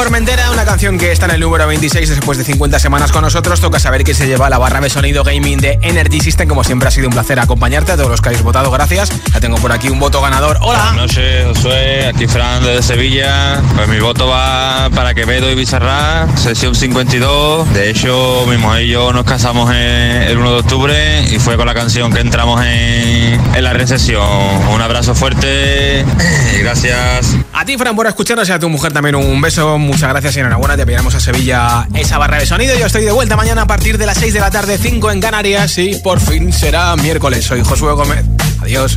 Formentera, 0.00 0.39
canción 0.80 0.96
que 0.96 1.12
está 1.12 1.26
en 1.26 1.32
el 1.32 1.40
número 1.40 1.66
26 1.66 2.08
después 2.08 2.38
de 2.38 2.44
50 2.44 2.78
semanas 2.78 3.12
con 3.12 3.20
nosotros. 3.20 3.60
Toca 3.60 3.78
saber 3.78 4.02
que 4.02 4.14
se 4.14 4.26
lleva 4.26 4.48
la 4.48 4.56
barra 4.56 4.80
de 4.80 4.88
sonido 4.88 5.22
gaming 5.22 5.58
de 5.58 5.78
Energy 5.82 6.20
System. 6.20 6.48
Como 6.48 6.64
siempre 6.64 6.88
ha 6.88 6.90
sido 6.90 7.08
un 7.08 7.12
placer 7.12 7.38
acompañarte 7.38 7.92
a 7.92 7.96
todos 7.96 8.08
los 8.08 8.22
que 8.22 8.30
habéis 8.30 8.42
votado. 8.42 8.70
Gracias. 8.70 9.10
Ya 9.30 9.40
tengo 9.40 9.58
por 9.58 9.72
aquí 9.72 9.90
un 9.90 10.00
voto 10.00 10.22
ganador. 10.22 10.56
Hola. 10.62 10.78
Buenas 10.78 10.96
noches, 10.96 11.48
Josué. 11.48 12.06
Aquí 12.06 12.26
Fran 12.26 12.64
desde 12.64 12.82
Sevilla. 12.82 13.60
Pues 13.76 13.88
mi 13.88 14.00
voto 14.00 14.26
va 14.28 14.88
para 14.94 15.12
Quevedo 15.12 15.50
y 15.50 15.54
Bizarra, 15.54 16.26
sesión 16.38 16.74
52. 16.74 17.74
De 17.74 17.90
hecho, 17.90 18.46
mi 18.48 18.56
mujer 18.56 18.84
y 18.84 18.88
yo 18.88 19.12
nos 19.12 19.26
casamos 19.26 19.70
el 19.74 20.38
1 20.38 20.50
de 20.50 20.58
octubre 20.60 21.24
y 21.30 21.38
fue 21.40 21.58
con 21.58 21.66
la 21.66 21.74
canción 21.74 22.10
que 22.10 22.20
entramos 22.20 22.58
en, 22.64 23.38
en 23.54 23.64
la 23.64 23.74
recesión. 23.74 24.24
Un 24.72 24.80
abrazo 24.80 25.14
fuerte. 25.14 26.06
Gracias. 26.58 27.36
A 27.52 27.66
ti, 27.66 27.76
Fran, 27.76 27.94
por 27.94 28.06
escucharnos 28.06 28.48
y 28.48 28.52
a 28.52 28.58
tu 28.58 28.70
mujer 28.70 28.94
también 28.94 29.14
un 29.14 29.42
beso. 29.42 29.76
Muchas 29.76 30.08
gracias 30.08 30.36
y 30.36 30.40
enhorabuena. 30.40 30.69
Te 30.76 30.82
enviamos 30.82 31.14
a 31.16 31.20
Sevilla 31.20 31.88
esa 31.94 32.16
barra 32.16 32.38
de 32.38 32.46
sonido. 32.46 32.78
Yo 32.78 32.86
estoy 32.86 33.04
de 33.04 33.10
vuelta 33.10 33.34
mañana 33.34 33.62
a 33.62 33.66
partir 33.66 33.98
de 33.98 34.06
las 34.06 34.16
6 34.18 34.34
de 34.34 34.40
la 34.40 34.52
tarde, 34.52 34.78
5 34.78 35.10
en 35.10 35.20
Canarias. 35.20 35.76
Y 35.78 35.96
por 35.96 36.20
fin 36.20 36.52
será 36.52 36.94
miércoles. 36.94 37.44
Soy 37.44 37.62
Josué 37.64 37.92
Gómez. 37.92 38.24
Adiós. 38.62 38.96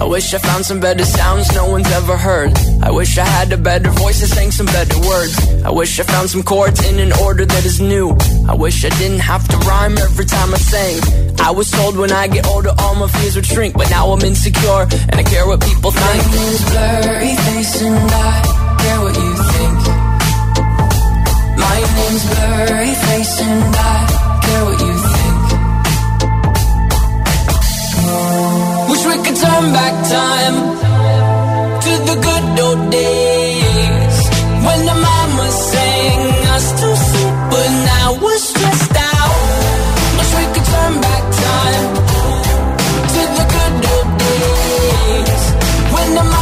I 0.00 0.04
wish 0.04 0.32
I 0.32 0.38
found 0.38 0.64
some 0.64 0.80
better 0.80 1.04
sounds 1.04 1.54
no 1.54 1.66
one's 1.66 1.90
ever 1.92 2.16
heard. 2.16 2.56
I 2.82 2.90
wish 2.90 3.18
I 3.18 3.24
had 3.24 3.52
a 3.52 3.58
better 3.58 3.90
voice 3.90 4.22
and 4.22 4.30
sang 4.30 4.50
some 4.50 4.66
better 4.66 4.98
words. 5.06 5.36
I 5.62 5.70
wish 5.70 6.00
I 6.00 6.04
found 6.04 6.30
some 6.30 6.42
chords 6.42 6.84
in 6.90 6.98
an 6.98 7.12
order 7.20 7.44
that 7.44 7.64
is 7.64 7.78
new. 7.78 8.16
I 8.48 8.54
wish 8.54 8.84
I 8.86 8.88
didn't 8.98 9.20
have 9.20 9.46
to 9.48 9.56
rhyme 9.58 9.98
every 9.98 10.24
time 10.24 10.54
I 10.54 10.58
sang. 10.58 11.36
I 11.38 11.50
was 11.50 11.70
told 11.70 11.96
when 11.96 12.10
I 12.10 12.28
get 12.28 12.46
older 12.46 12.72
all 12.78 12.94
my 12.94 13.08
fears 13.08 13.36
would 13.36 13.46
shrink, 13.46 13.74
but 13.74 13.90
now 13.90 14.10
I'm 14.10 14.22
insecure 14.22 14.88
and 15.10 15.14
I 15.16 15.22
care 15.22 15.46
what 15.46 15.60
people 15.60 15.90
think. 15.90 16.24
My 16.24 16.34
name's 16.34 16.64
blurry 16.70 17.36
face 17.36 17.82
and 17.82 18.10
I 18.10 18.78
care 18.82 19.00
what 19.02 19.14
you 19.14 19.34
think. 19.36 19.61
My 21.72 21.80
name's 21.80 22.24
blurry 22.30 22.92
care 24.44 24.64
what 24.68 24.78
you 24.86 24.94
think. 25.12 25.42
Wish 28.90 29.04
we 29.10 29.16
could 29.24 29.38
turn 29.44 29.64
back 29.78 29.94
time 30.18 30.56
to 31.84 31.92
the 32.08 32.16
good 32.26 32.46
old 32.66 32.82
days 32.90 34.16
when 34.66 34.80
the 34.88 34.96
sang 35.70 36.20
us 36.56 36.66
to 36.80 36.88
sleep, 37.06 37.34
but 37.52 37.68
now 37.92 38.08
we're 38.22 38.42
stressed 38.50 38.96
out. 39.14 39.36
Wish 40.18 40.32
we 40.40 40.44
could 40.54 40.66
turn 40.74 40.94
back 41.08 41.24
time 41.48 41.86
to 43.14 43.22
the 43.38 43.44
good 43.54 43.74
old 43.92 44.08
days 44.26 45.42
when 45.94 46.08
the 46.18 46.41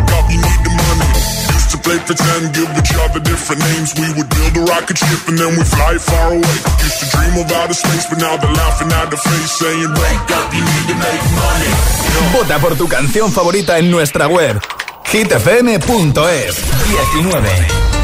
We 3.99 4.07
would 4.15 4.29
build 4.29 4.55
a 4.57 4.63
rocket 4.71 4.97
ship 4.97 5.27
and 5.27 5.37
then 5.37 5.55
fly 5.65 5.97
far 5.99 6.31
away. 6.31 6.55
Used 6.79 6.99
to 7.01 7.05
dream 7.11 7.35
space, 7.73 8.05
but 8.09 8.19
now 8.19 8.37
they're 8.37 8.53
laughing 8.53 8.91
face, 9.17 9.51
saying, 9.59 9.89
Wake 9.89 10.31
up, 10.31 10.53
you 10.53 10.61
need 10.61 10.85
to 10.87 10.95
make 10.95 11.23
money. 11.35 11.71
Vota 12.33 12.59
por 12.59 12.75
tu 12.75 12.87
canción 12.87 13.31
favorita 13.31 13.77
en 13.77 13.91
nuestra 13.91 14.27
web 14.27 14.61
hitfm.es 15.11 16.55
19 16.87 18.00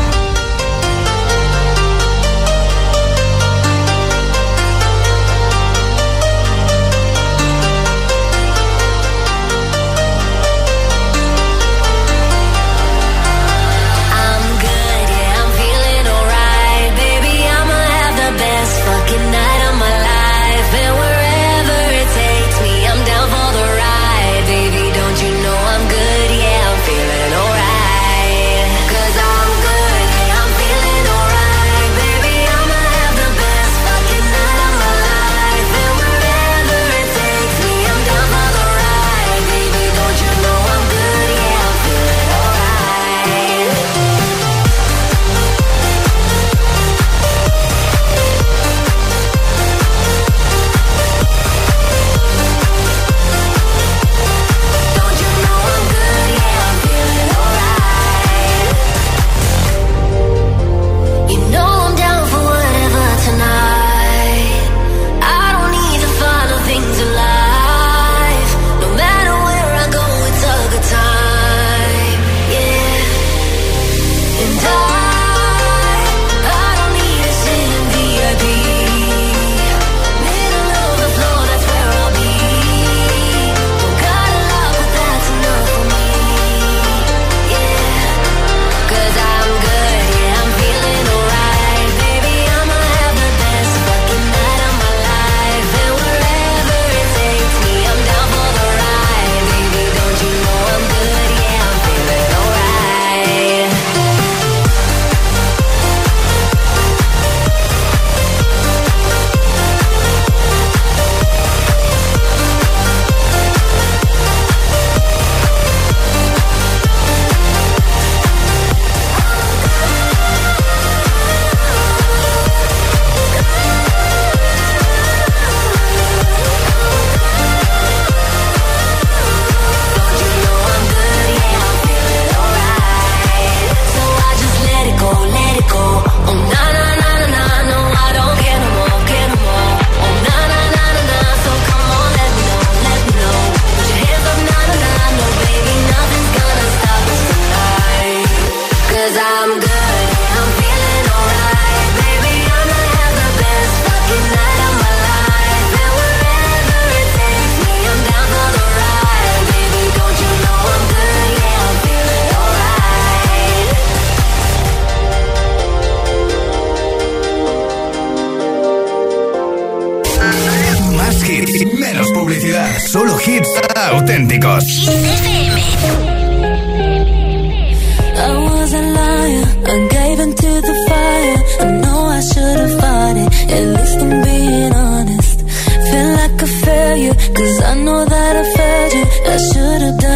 I 189.25 189.37
should've 189.37 189.97
done 189.97 190.06